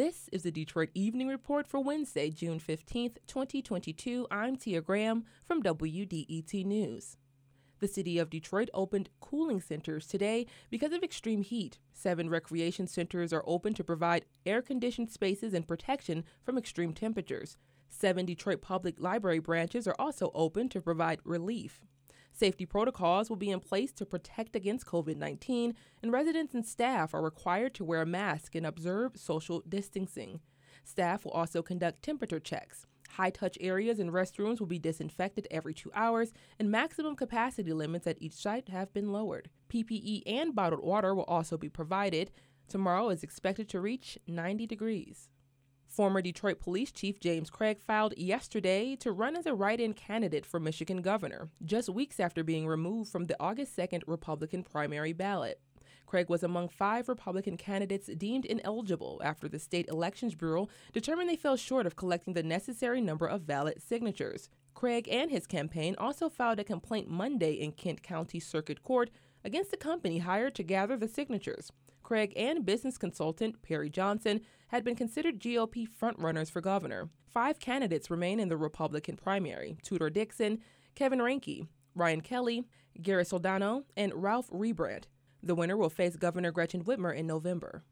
[0.00, 4.26] This is the Detroit Evening Report for Wednesday, June 15th, 2022.
[4.30, 7.18] I'm Tia Graham from WDET News.
[7.80, 11.80] The city of Detroit opened cooling centers today because of extreme heat.
[11.92, 17.58] Seven recreation centers are open to provide air conditioned spaces and protection from extreme temperatures.
[17.90, 21.82] Seven Detroit Public Library branches are also open to provide relief.
[22.40, 27.12] Safety protocols will be in place to protect against COVID 19, and residents and staff
[27.12, 30.40] are required to wear a mask and observe social distancing.
[30.82, 32.86] Staff will also conduct temperature checks.
[33.10, 38.06] High touch areas and restrooms will be disinfected every two hours, and maximum capacity limits
[38.06, 39.50] at each site have been lowered.
[39.68, 42.30] PPE and bottled water will also be provided.
[42.68, 45.28] Tomorrow is expected to reach 90 degrees.
[45.90, 50.46] Former Detroit Police Chief James Craig filed yesterday to run as a write in candidate
[50.46, 55.60] for Michigan governor, just weeks after being removed from the August 2nd Republican primary ballot.
[56.06, 61.34] Craig was among five Republican candidates deemed ineligible after the State Elections Bureau determined they
[61.34, 64.48] fell short of collecting the necessary number of valid signatures.
[64.74, 69.10] Craig and his campaign also filed a complaint Monday in Kent County Circuit Court
[69.44, 71.72] against the company hired to gather the signatures.
[72.10, 77.08] Craig and business consultant Perry Johnson had been considered GOP frontrunners for governor.
[77.32, 80.58] Five candidates remain in the Republican primary Tudor Dixon,
[80.96, 82.64] Kevin Rinke, Ryan Kelly,
[83.00, 85.04] Gary Soldano, and Ralph Rebandt.
[85.40, 87.84] The winner will face Governor Gretchen Whitmer in November.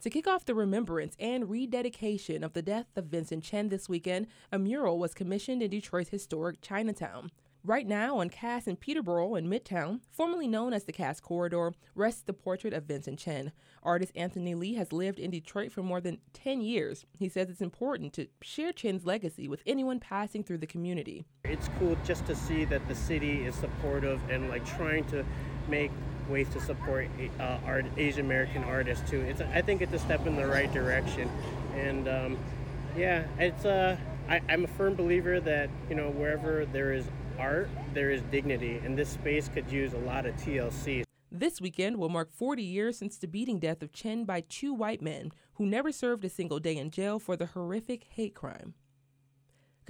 [0.00, 4.26] To kick off the remembrance and rededication of the death of Vincent Chin this weekend,
[4.50, 7.30] a mural was commissioned in Detroit's historic Chinatown.
[7.62, 12.22] Right now on Cass and Peterborough in Midtown, formerly known as the Cass Corridor, rests
[12.22, 13.52] the portrait of Vincent Chin.
[13.82, 17.04] Artist Anthony Lee has lived in Detroit for more than 10 years.
[17.12, 21.26] He says it's important to share Chin's legacy with anyone passing through the community.
[21.44, 25.22] It's cool just to see that the city is supportive and like trying to
[25.68, 25.90] make
[26.30, 27.08] ways to support
[27.38, 29.20] uh, art, Asian American artists too.
[29.20, 31.28] It's I think it's a step in the right direction,
[31.74, 32.38] and um,
[32.96, 33.98] yeah, it's uh,
[34.30, 37.04] I, I'm a firm believer that you know wherever there is
[37.40, 41.04] art, there is dignity, and this space could use a lot of TLC.
[41.32, 45.00] This weekend will mark 40 years since the beating death of Chin by two white
[45.00, 48.74] men who never served a single day in jail for the horrific hate crime.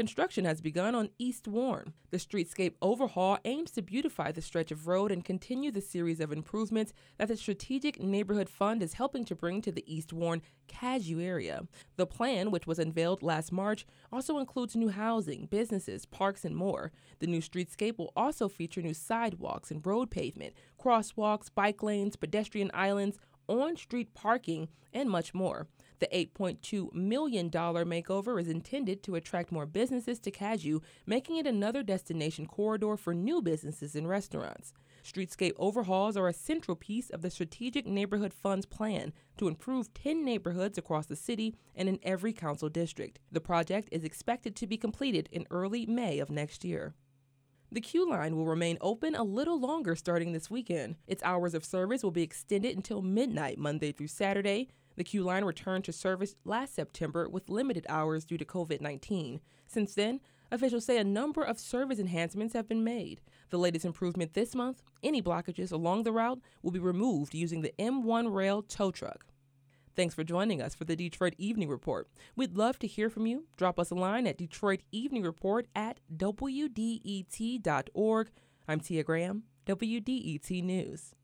[0.01, 1.93] Construction has begun on East Warren.
[2.11, 6.33] The streetscape overhaul aims to beautify the stretch of road and continue the series of
[6.33, 11.21] improvements that the Strategic Neighborhood Fund is helping to bring to the East Warren Cadieux
[11.21, 11.67] area.
[11.97, 16.93] The plan, which was unveiled last March, also includes new housing, businesses, parks, and more.
[17.19, 22.71] The new streetscape will also feature new sidewalks and road pavement, crosswalks, bike lanes, pedestrian
[22.73, 23.19] islands,
[23.49, 25.67] on street parking, and much more.
[26.01, 31.83] The $8.2 million makeover is intended to attract more businesses to Cadieux, making it another
[31.83, 34.73] destination corridor for new businesses and restaurants.
[35.05, 40.25] Streetscape overhauls are a central piece of the Strategic Neighborhood Fund's plan to improve 10
[40.25, 43.19] neighborhoods across the city and in every council district.
[43.31, 46.95] The project is expected to be completed in early May of next year.
[47.73, 50.97] The Q line will remain open a little longer starting this weekend.
[51.07, 54.67] Its hours of service will be extended until midnight Monday through Saturday,
[54.97, 59.41] the Q line returned to service last September with limited hours due to COVID 19.
[59.69, 60.19] Since then,
[60.51, 63.21] officials say a number of service enhancements have been made.
[63.51, 67.73] The latest improvement this month any blockages along the route will be removed using the
[67.79, 69.25] M1 rail tow truck.
[69.97, 72.09] Thanks for joining us for the Detroit Evening Report.
[72.37, 73.47] We'd love to hear from you.
[73.57, 76.71] Drop us a line at Detroit Evening Report at WDET.org.
[78.69, 81.15] I'm Tia Graham, WDET News.